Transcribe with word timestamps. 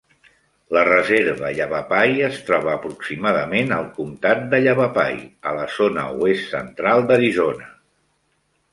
La 0.77 0.81
reserva 0.87 1.51
Yavapai 1.59 2.15
es 2.29 2.39
troba 2.47 2.73
aproximadament 2.73 3.77
al 3.77 3.87
comptat 3.99 4.43
de 4.55 4.63
Yavapai, 4.67 5.23
a 5.53 5.57
la 5.61 5.71
zona 5.79 6.11
oest-central 6.19 7.11
d'Arizona. 7.13 7.75